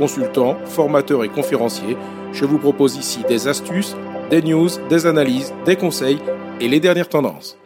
[0.00, 1.94] consultant, formateur et conférencier.
[2.32, 3.94] Je vous propose ici des astuces,
[4.30, 6.18] des news, des analyses, des conseils
[6.58, 7.58] et les dernières tendances.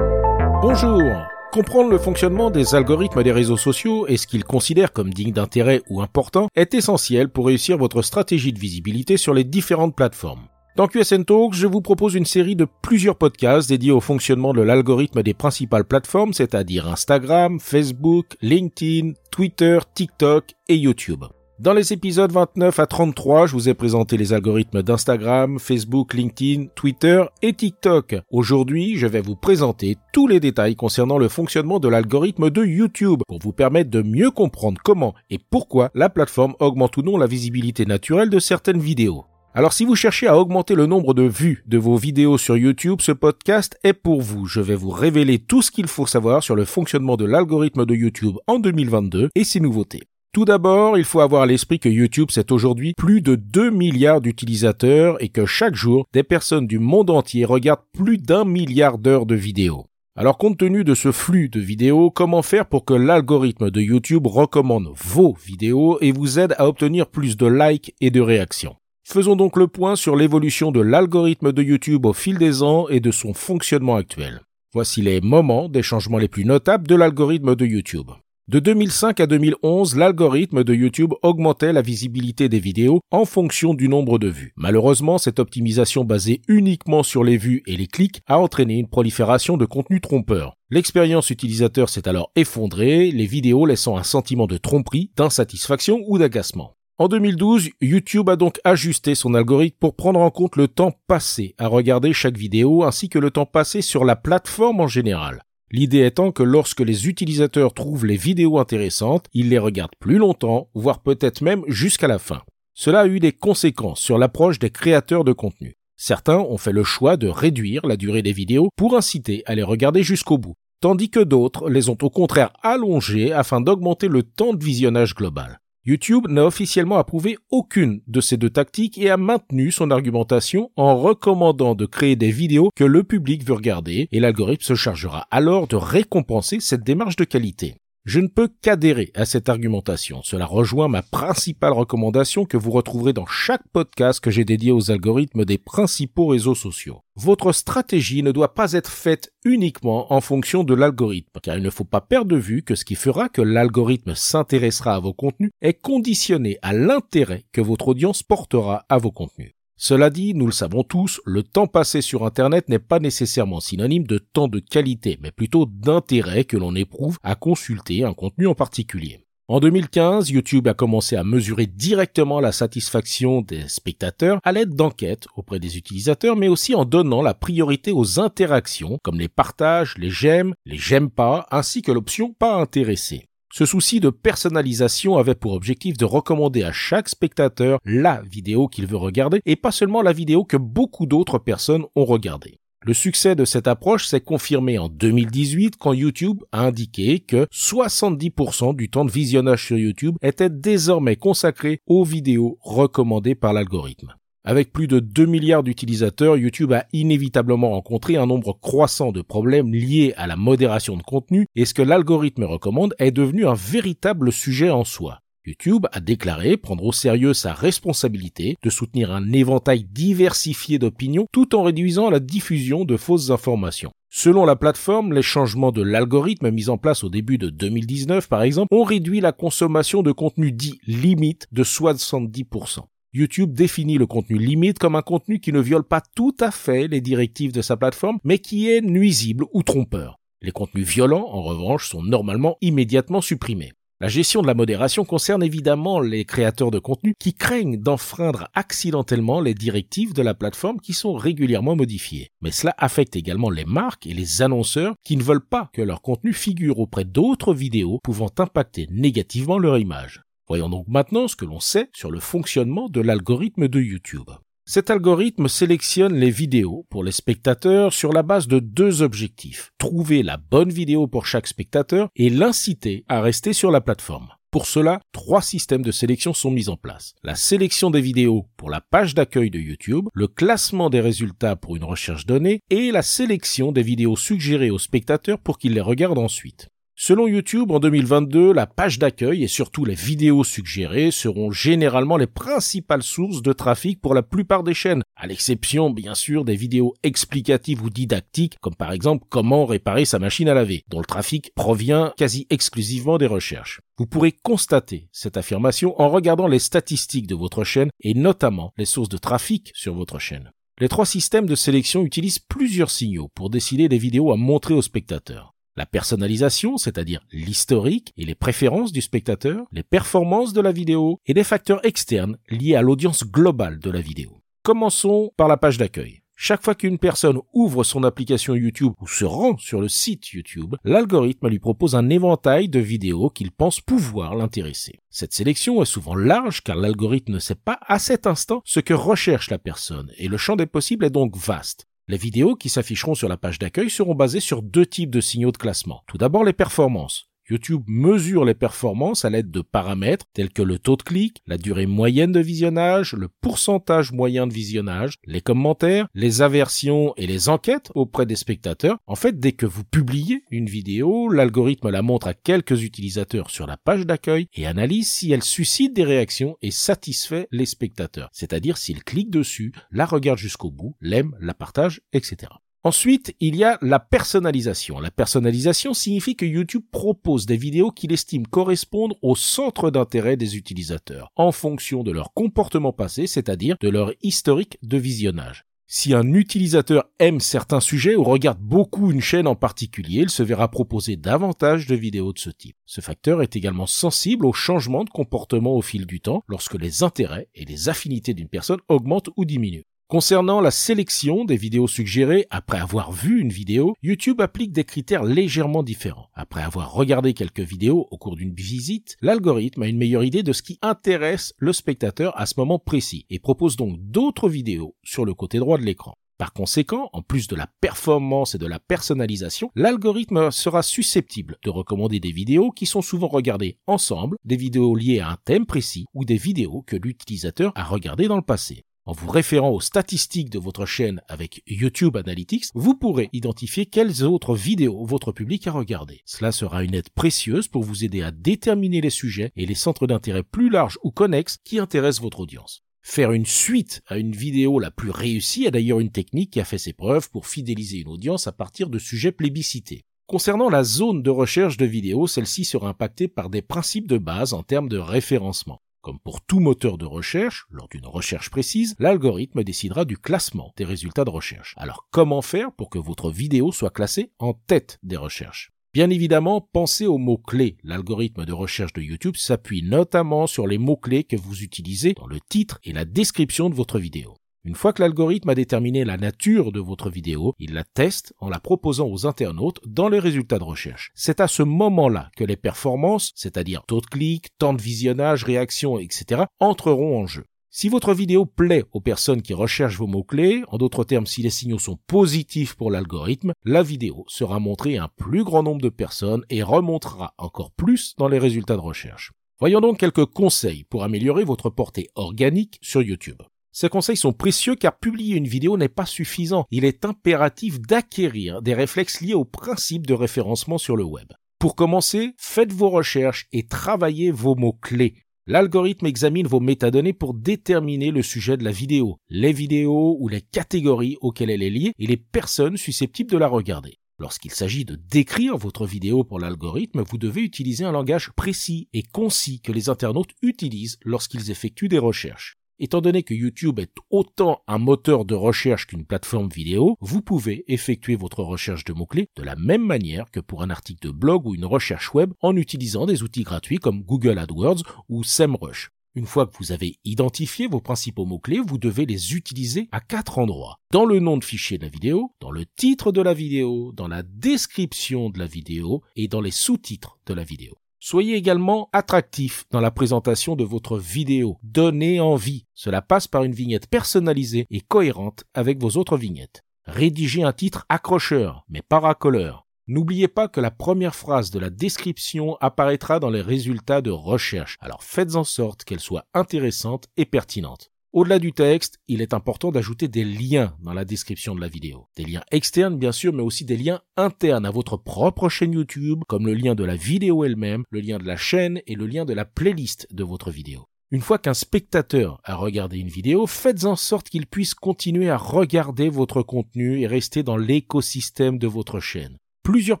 [0.60, 1.02] Bonjour
[1.50, 5.82] Comprendre le fonctionnement des algorithmes des réseaux sociaux et ce qu'ils considèrent comme digne d'intérêt
[5.90, 10.46] ou important est essentiel pour réussir votre stratégie de visibilité sur les différentes plateformes.
[10.74, 14.62] Dans QSN Talk, je vous propose une série de plusieurs podcasts dédiés au fonctionnement de
[14.62, 21.24] l'algorithme des principales plateformes, c'est-à-dire Instagram, Facebook, LinkedIn, Twitter, TikTok et YouTube.
[21.58, 26.68] Dans les épisodes 29 à 33, je vous ai présenté les algorithmes d'Instagram, Facebook, LinkedIn,
[26.74, 28.16] Twitter et TikTok.
[28.30, 33.20] Aujourd'hui, je vais vous présenter tous les détails concernant le fonctionnement de l'algorithme de YouTube
[33.28, 37.26] pour vous permettre de mieux comprendre comment et pourquoi la plateforme augmente ou non la
[37.26, 39.26] visibilité naturelle de certaines vidéos.
[39.54, 43.02] Alors si vous cherchez à augmenter le nombre de vues de vos vidéos sur YouTube,
[43.02, 44.46] ce podcast est pour vous.
[44.46, 47.94] Je vais vous révéler tout ce qu'il faut savoir sur le fonctionnement de l'algorithme de
[47.94, 50.04] YouTube en 2022 et ses nouveautés.
[50.32, 54.22] Tout d'abord, il faut avoir à l'esprit que YouTube c'est aujourd'hui plus de 2 milliards
[54.22, 59.26] d'utilisateurs et que chaque jour, des personnes du monde entier regardent plus d'un milliard d'heures
[59.26, 59.84] de vidéos.
[60.16, 64.26] Alors compte tenu de ce flux de vidéos, comment faire pour que l'algorithme de YouTube
[64.26, 68.76] recommande vos vidéos et vous aide à obtenir plus de likes et de réactions?
[69.04, 73.00] Faisons donc le point sur l'évolution de l'algorithme de YouTube au fil des ans et
[73.00, 74.40] de son fonctionnement actuel.
[74.72, 78.10] Voici les moments des changements les plus notables de l'algorithme de YouTube.
[78.48, 83.88] De 2005 à 2011, l'algorithme de YouTube augmentait la visibilité des vidéos en fonction du
[83.88, 84.52] nombre de vues.
[84.56, 89.56] Malheureusement, cette optimisation basée uniquement sur les vues et les clics a entraîné une prolifération
[89.56, 90.54] de contenus trompeurs.
[90.70, 96.74] L'expérience utilisateur s'est alors effondrée, les vidéos laissant un sentiment de tromperie, d'insatisfaction ou d'agacement.
[96.98, 101.54] En 2012, YouTube a donc ajusté son algorithme pour prendre en compte le temps passé
[101.56, 105.42] à regarder chaque vidéo ainsi que le temps passé sur la plateforme en général.
[105.70, 110.68] L'idée étant que lorsque les utilisateurs trouvent les vidéos intéressantes, ils les regardent plus longtemps,
[110.74, 112.42] voire peut-être même jusqu'à la fin.
[112.74, 115.78] Cela a eu des conséquences sur l'approche des créateurs de contenu.
[115.96, 119.62] Certains ont fait le choix de réduire la durée des vidéos pour inciter à les
[119.62, 124.52] regarder jusqu'au bout, tandis que d'autres les ont au contraire allongées afin d'augmenter le temps
[124.52, 125.61] de visionnage global.
[125.84, 130.96] YouTube n'a officiellement approuvé aucune de ces deux tactiques et a maintenu son argumentation en
[130.96, 135.66] recommandant de créer des vidéos que le public veut regarder et l'algorithme se chargera alors
[135.66, 137.74] de récompenser cette démarche de qualité.
[138.04, 140.22] Je ne peux qu'adhérer à cette argumentation.
[140.24, 144.90] Cela rejoint ma principale recommandation que vous retrouverez dans chaque podcast que j'ai dédié aux
[144.90, 147.02] algorithmes des principaux réseaux sociaux.
[147.14, 151.70] Votre stratégie ne doit pas être faite uniquement en fonction de l'algorithme, car il ne
[151.70, 155.52] faut pas perdre de vue que ce qui fera que l'algorithme s'intéressera à vos contenus
[155.60, 159.52] est conditionné à l'intérêt que votre audience portera à vos contenus.
[159.84, 164.06] Cela dit, nous le savons tous, le temps passé sur Internet n'est pas nécessairement synonyme
[164.06, 168.54] de temps de qualité, mais plutôt d'intérêt que l'on éprouve à consulter un contenu en
[168.54, 169.26] particulier.
[169.48, 175.26] En 2015, YouTube a commencé à mesurer directement la satisfaction des spectateurs à l'aide d'enquêtes
[175.34, 180.10] auprès des utilisateurs, mais aussi en donnant la priorité aux interactions, comme les partages, les
[180.10, 183.26] j'aime, les j'aime pas, ainsi que l'option pas intéressé.
[183.54, 188.86] Ce souci de personnalisation avait pour objectif de recommander à chaque spectateur la vidéo qu'il
[188.86, 192.60] veut regarder et pas seulement la vidéo que beaucoup d'autres personnes ont regardée.
[192.84, 198.74] Le succès de cette approche s'est confirmé en 2018 quand YouTube a indiqué que 70%
[198.74, 204.14] du temps de visionnage sur YouTube était désormais consacré aux vidéos recommandées par l'algorithme.
[204.44, 209.72] Avec plus de 2 milliards d'utilisateurs, YouTube a inévitablement rencontré un nombre croissant de problèmes
[209.72, 214.32] liés à la modération de contenu et ce que l'algorithme recommande est devenu un véritable
[214.32, 215.20] sujet en soi.
[215.46, 221.54] YouTube a déclaré prendre au sérieux sa responsabilité de soutenir un éventail diversifié d'opinions tout
[221.54, 223.92] en réduisant la diffusion de fausses informations.
[224.10, 228.42] Selon la plateforme, les changements de l'algorithme mis en place au début de 2019 par
[228.42, 232.80] exemple ont réduit la consommation de contenu dit limite de 70%.
[233.14, 236.88] YouTube définit le contenu limite comme un contenu qui ne viole pas tout à fait
[236.88, 240.18] les directives de sa plateforme, mais qui est nuisible ou trompeur.
[240.40, 243.72] Les contenus violents, en revanche, sont normalement immédiatement supprimés.
[244.00, 249.42] La gestion de la modération concerne évidemment les créateurs de contenu qui craignent d'enfreindre accidentellement
[249.42, 252.30] les directives de la plateforme qui sont régulièrement modifiées.
[252.40, 256.00] Mais cela affecte également les marques et les annonceurs qui ne veulent pas que leur
[256.00, 260.22] contenu figure auprès d'autres vidéos pouvant impacter négativement leur image.
[260.48, 264.30] Voyons donc maintenant ce que l'on sait sur le fonctionnement de l'algorithme de YouTube.
[264.64, 269.72] Cet algorithme sélectionne les vidéos pour les spectateurs sur la base de deux objectifs.
[269.78, 274.28] Trouver la bonne vidéo pour chaque spectateur et l'inciter à rester sur la plateforme.
[274.52, 277.14] Pour cela, trois systèmes de sélection sont mis en place.
[277.22, 281.74] La sélection des vidéos pour la page d'accueil de YouTube, le classement des résultats pour
[281.74, 286.18] une recherche donnée et la sélection des vidéos suggérées aux spectateurs pour qu'ils les regardent
[286.18, 286.68] ensuite.
[287.04, 292.28] Selon YouTube, en 2022, la page d'accueil et surtout les vidéos suggérées seront généralement les
[292.28, 296.94] principales sources de trafic pour la plupart des chaînes, à l'exception bien sûr des vidéos
[297.02, 301.52] explicatives ou didactiques, comme par exemple comment réparer sa machine à laver, dont le trafic
[301.56, 303.80] provient quasi exclusivement des recherches.
[303.98, 308.84] Vous pourrez constater cette affirmation en regardant les statistiques de votre chaîne et notamment les
[308.84, 310.52] sources de trafic sur votre chaîne.
[310.78, 314.82] Les trois systèmes de sélection utilisent plusieurs signaux pour décider des vidéos à montrer aux
[314.82, 315.51] spectateurs.
[315.74, 321.32] La personnalisation, c'est-à-dire l'historique et les préférences du spectateur, les performances de la vidéo et
[321.32, 324.42] des facteurs externes liés à l'audience globale de la vidéo.
[324.62, 326.22] Commençons par la page d'accueil.
[326.36, 330.74] Chaque fois qu'une personne ouvre son application YouTube ou se rend sur le site YouTube,
[330.84, 334.98] l'algorithme lui propose un éventail de vidéos qu'il pense pouvoir l'intéresser.
[335.08, 338.92] Cette sélection est souvent large car l'algorithme ne sait pas à cet instant ce que
[338.92, 341.86] recherche la personne et le champ des possibles est donc vaste.
[342.08, 345.52] Les vidéos qui s'afficheront sur la page d'accueil seront basées sur deux types de signaux
[345.52, 346.02] de classement.
[346.08, 347.31] Tout d'abord les performances.
[347.48, 351.58] YouTube mesure les performances à l'aide de paramètres tels que le taux de clic, la
[351.58, 357.48] durée moyenne de visionnage, le pourcentage moyen de visionnage, les commentaires, les aversions et les
[357.48, 358.98] enquêtes auprès des spectateurs.
[359.06, 363.66] En fait, dès que vous publiez une vidéo, l'algorithme la montre à quelques utilisateurs sur
[363.66, 368.30] la page d'accueil et analyse si elle suscite des réactions et satisfait les spectateurs.
[368.32, 372.52] C'est-à-dire s'ils cliquent dessus, la regardent jusqu'au bout, l'aiment, la partagent, etc.
[372.84, 374.98] Ensuite, il y a la personnalisation.
[374.98, 380.56] La personnalisation signifie que YouTube propose des vidéos qu'il estime correspondre au centre d'intérêt des
[380.56, 385.64] utilisateurs, en fonction de leur comportement passé, c'est-à-dire de leur historique de visionnage.
[385.86, 390.42] Si un utilisateur aime certains sujets ou regarde beaucoup une chaîne en particulier, il se
[390.42, 392.76] verra proposer davantage de vidéos de ce type.
[392.86, 397.04] Ce facteur est également sensible aux changements de comportement au fil du temps lorsque les
[397.04, 399.84] intérêts et les affinités d'une personne augmentent ou diminuent.
[400.12, 405.22] Concernant la sélection des vidéos suggérées, après avoir vu une vidéo, YouTube applique des critères
[405.22, 406.28] légèrement différents.
[406.34, 410.52] Après avoir regardé quelques vidéos au cours d'une visite, l'algorithme a une meilleure idée de
[410.52, 415.24] ce qui intéresse le spectateur à ce moment précis et propose donc d'autres vidéos sur
[415.24, 416.12] le côté droit de l'écran.
[416.36, 421.70] Par conséquent, en plus de la performance et de la personnalisation, l'algorithme sera susceptible de
[421.70, 426.04] recommander des vidéos qui sont souvent regardées ensemble, des vidéos liées à un thème précis
[426.12, 428.84] ou des vidéos que l'utilisateur a regardées dans le passé.
[429.04, 434.22] En vous référant aux statistiques de votre chaîne avec YouTube Analytics, vous pourrez identifier quelles
[434.22, 436.20] autres vidéos votre public a regardées.
[436.24, 440.06] Cela sera une aide précieuse pour vous aider à déterminer les sujets et les centres
[440.06, 442.84] d'intérêt plus larges ou connexes qui intéressent votre audience.
[443.02, 446.64] Faire une suite à une vidéo la plus réussie est d'ailleurs une technique qui a
[446.64, 450.04] fait ses preuves pour fidéliser une audience à partir de sujets plébiscités.
[450.28, 454.52] Concernant la zone de recherche de vidéos, celle-ci sera impactée par des principes de base
[454.52, 455.82] en termes de référencement.
[456.02, 460.84] Comme pour tout moteur de recherche, lors d'une recherche précise, l'algorithme décidera du classement des
[460.84, 461.74] résultats de recherche.
[461.78, 465.70] Alors comment faire pour que votre vidéo soit classée en tête des recherches?
[465.94, 467.76] Bien évidemment, pensez aux mots-clés.
[467.84, 472.40] L'algorithme de recherche de YouTube s'appuie notamment sur les mots-clés que vous utilisez dans le
[472.40, 474.34] titre et la description de votre vidéo.
[474.64, 478.48] Une fois que l'algorithme a déterminé la nature de votre vidéo, il la teste en
[478.48, 481.10] la proposant aux internautes dans les résultats de recherche.
[481.16, 485.98] C'est à ce moment-là que les performances, c'est-à-dire taux de clic, temps de visionnage, réaction,
[485.98, 487.44] etc., entreront en jeu.
[487.70, 491.50] Si votre vidéo plaît aux personnes qui recherchent vos mots-clés, en d'autres termes, si les
[491.50, 495.88] signaux sont positifs pour l'algorithme, la vidéo sera montrée à un plus grand nombre de
[495.88, 499.32] personnes et remontera encore plus dans les résultats de recherche.
[499.58, 503.42] Voyons donc quelques conseils pour améliorer votre portée organique sur YouTube.
[503.72, 506.66] Ces conseils sont précieux car publier une vidéo n'est pas suffisant.
[506.70, 511.28] Il est impératif d'acquérir des réflexes liés au principe de référencement sur le web.
[511.58, 515.14] Pour commencer, faites vos recherches et travaillez vos mots-clés.
[515.46, 520.42] L'algorithme examine vos métadonnées pour déterminer le sujet de la vidéo, les vidéos ou les
[520.42, 523.96] catégories auxquelles elle est liée et les personnes susceptibles de la regarder.
[524.18, 529.02] Lorsqu'il s'agit de décrire votre vidéo pour l'algorithme, vous devez utiliser un langage précis et
[529.02, 532.58] concis que les internautes utilisent lorsqu'ils effectuent des recherches.
[532.84, 537.62] Étant donné que YouTube est autant un moteur de recherche qu'une plateforme vidéo, vous pouvez
[537.72, 541.46] effectuer votre recherche de mots-clés de la même manière que pour un article de blog
[541.46, 545.90] ou une recherche web en utilisant des outils gratuits comme Google AdWords ou SEMrush.
[546.16, 550.40] Une fois que vous avez identifié vos principaux mots-clés, vous devez les utiliser à quatre
[550.40, 550.80] endroits.
[550.90, 554.08] Dans le nom de fichier de la vidéo, dans le titre de la vidéo, dans
[554.08, 557.76] la description de la vidéo et dans les sous-titres de la vidéo.
[558.04, 561.58] Soyez également attractif dans la présentation de votre vidéo.
[561.62, 562.66] Donnez envie.
[562.74, 566.64] Cela passe par une vignette personnalisée et cohérente avec vos autres vignettes.
[566.84, 569.68] Rédigez un titre accrocheur, mais pas racoleur.
[569.86, 574.78] N'oubliez pas que la première phrase de la description apparaîtra dans les résultats de recherche,
[574.80, 577.91] alors faites en sorte qu'elle soit intéressante et pertinente.
[578.12, 582.08] Au-delà du texte, il est important d'ajouter des liens dans la description de la vidéo.
[582.14, 586.22] Des liens externes bien sûr, mais aussi des liens internes à votre propre chaîne YouTube,
[586.28, 589.24] comme le lien de la vidéo elle-même, le lien de la chaîne et le lien
[589.24, 590.88] de la playlist de votre vidéo.
[591.10, 595.38] Une fois qu'un spectateur a regardé une vidéo, faites en sorte qu'il puisse continuer à
[595.38, 600.00] regarder votre contenu et rester dans l'écosystème de votre chaîne plusieurs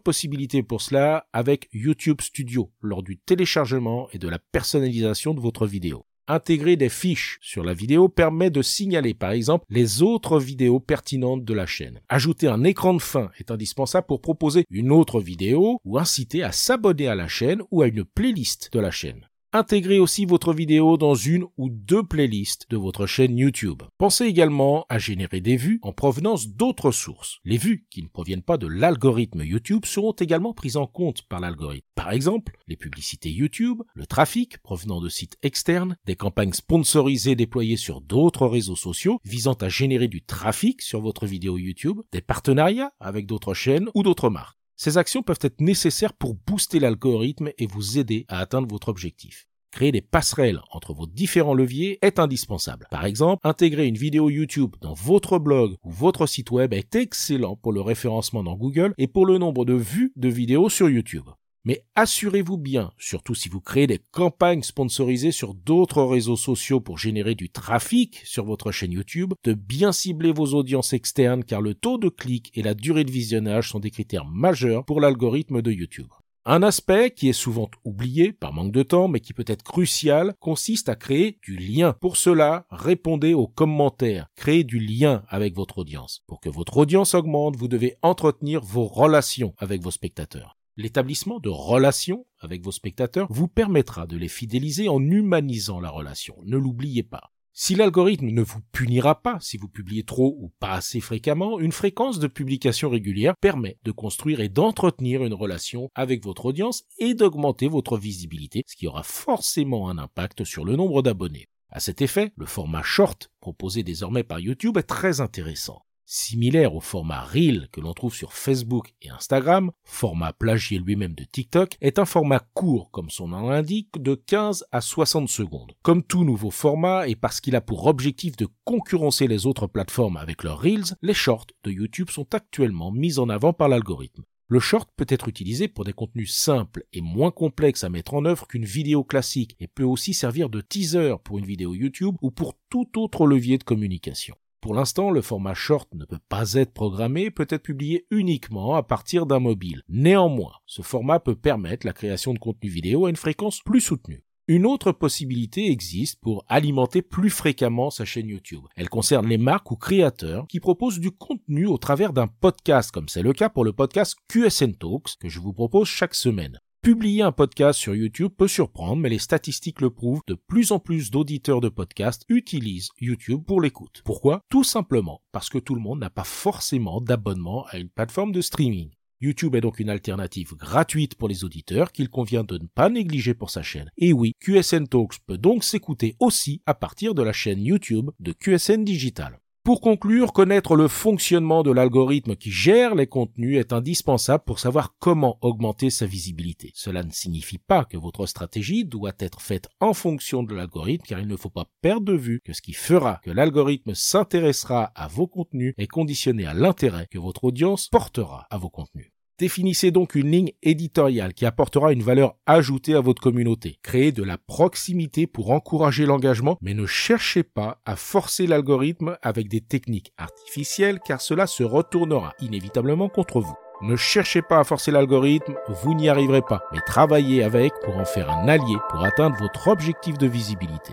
[0.00, 5.66] possibilités pour cela avec YouTube Studio lors du téléchargement et de la personnalisation de votre
[5.66, 6.04] vidéo.
[6.28, 11.44] Intégrer des fiches sur la vidéo permet de signaler par exemple les autres vidéos pertinentes
[11.44, 12.00] de la chaîne.
[12.08, 16.52] Ajouter un écran de fin est indispensable pour proposer une autre vidéo ou inciter à
[16.52, 19.28] s'abonner à la chaîne ou à une playlist de la chaîne.
[19.54, 23.82] Intégrez aussi votre vidéo dans une ou deux playlists de votre chaîne YouTube.
[23.98, 27.38] Pensez également à générer des vues en provenance d'autres sources.
[27.44, 31.38] Les vues qui ne proviennent pas de l'algorithme YouTube seront également prises en compte par
[31.38, 31.86] l'algorithme.
[31.94, 37.76] Par exemple, les publicités YouTube, le trafic provenant de sites externes, des campagnes sponsorisées déployées
[37.76, 42.94] sur d'autres réseaux sociaux visant à générer du trafic sur votre vidéo YouTube, des partenariats
[43.00, 44.61] avec d'autres chaînes ou d'autres marques.
[44.84, 49.46] Ces actions peuvent être nécessaires pour booster l'algorithme et vous aider à atteindre votre objectif.
[49.70, 52.88] Créer des passerelles entre vos différents leviers est indispensable.
[52.90, 57.54] Par exemple, intégrer une vidéo YouTube dans votre blog ou votre site web est excellent
[57.54, 61.28] pour le référencement dans Google et pour le nombre de vues de vidéos sur YouTube.
[61.64, 66.98] Mais assurez-vous bien, surtout si vous créez des campagnes sponsorisées sur d'autres réseaux sociaux pour
[66.98, 71.74] générer du trafic sur votre chaîne YouTube, de bien cibler vos audiences externes car le
[71.74, 75.70] taux de clic et la durée de visionnage sont des critères majeurs pour l'algorithme de
[75.70, 76.08] YouTube.
[76.44, 80.34] Un aspect qui est souvent oublié par manque de temps mais qui peut être crucial
[80.40, 81.94] consiste à créer du lien.
[82.00, 86.24] Pour cela, répondez aux commentaires, créez du lien avec votre audience.
[86.26, 90.56] Pour que votre audience augmente, vous devez entretenir vos relations avec vos spectateurs.
[90.78, 96.36] L'établissement de relations avec vos spectateurs vous permettra de les fidéliser en humanisant la relation.
[96.44, 97.32] Ne l'oubliez pas.
[97.52, 101.72] Si l'algorithme ne vous punira pas si vous publiez trop ou pas assez fréquemment, une
[101.72, 107.12] fréquence de publication régulière permet de construire et d'entretenir une relation avec votre audience et
[107.12, 111.48] d'augmenter votre visibilité, ce qui aura forcément un impact sur le nombre d'abonnés.
[111.68, 116.80] À cet effet, le format short proposé désormais par YouTube est très intéressant similaire au
[116.80, 121.98] format Reel que l'on trouve sur Facebook et Instagram, format plagié lui-même de TikTok, est
[121.98, 125.72] un format court, comme son nom l'indique, de 15 à 60 secondes.
[125.82, 130.18] Comme tout nouveau format, et parce qu'il a pour objectif de concurrencer les autres plateformes
[130.18, 134.22] avec leurs Reels, les shorts de YouTube sont actuellement mis en avant par l'algorithme.
[134.48, 138.26] Le short peut être utilisé pour des contenus simples et moins complexes à mettre en
[138.26, 142.30] œuvre qu'une vidéo classique et peut aussi servir de teaser pour une vidéo YouTube ou
[142.30, 144.36] pour tout autre levier de communication.
[144.62, 148.84] Pour l'instant, le format short ne peut pas être programmé, peut être publié uniquement à
[148.84, 149.82] partir d'un mobile.
[149.88, 154.22] Néanmoins, ce format peut permettre la création de contenu vidéo à une fréquence plus soutenue.
[154.46, 158.62] Une autre possibilité existe pour alimenter plus fréquemment sa chaîne YouTube.
[158.76, 163.08] Elle concerne les marques ou créateurs qui proposent du contenu au travers d'un podcast, comme
[163.08, 166.60] c'est le cas pour le podcast QSN Talks que je vous propose chaque semaine.
[166.84, 170.80] Publier un podcast sur YouTube peut surprendre, mais les statistiques le prouvent, de plus en
[170.80, 174.02] plus d'auditeurs de podcasts utilisent YouTube pour l'écoute.
[174.04, 174.40] Pourquoi?
[174.48, 178.40] Tout simplement parce que tout le monde n'a pas forcément d'abonnement à une plateforme de
[178.40, 178.90] streaming.
[179.20, 183.34] YouTube est donc une alternative gratuite pour les auditeurs qu'il convient de ne pas négliger
[183.34, 183.88] pour sa chaîne.
[183.96, 188.32] Et oui, QSN Talks peut donc s'écouter aussi à partir de la chaîne YouTube de
[188.32, 189.38] QSN Digital.
[189.64, 194.96] Pour conclure, connaître le fonctionnement de l'algorithme qui gère les contenus est indispensable pour savoir
[194.98, 196.72] comment augmenter sa visibilité.
[196.74, 201.20] Cela ne signifie pas que votre stratégie doit être faite en fonction de l'algorithme car
[201.20, 205.06] il ne faut pas perdre de vue que ce qui fera que l'algorithme s'intéressera à
[205.06, 209.11] vos contenus est conditionné à l'intérêt que votre audience portera à vos contenus.
[209.42, 213.80] Définissez donc une ligne éditoriale qui apportera une valeur ajoutée à votre communauté.
[213.82, 219.48] Créez de la proximité pour encourager l'engagement, mais ne cherchez pas à forcer l'algorithme avec
[219.48, 223.56] des techniques artificielles car cela se retournera inévitablement contre vous.
[223.80, 228.04] Ne cherchez pas à forcer l'algorithme, vous n'y arriverez pas, mais travaillez avec pour en
[228.04, 230.92] faire un allié pour atteindre votre objectif de visibilité.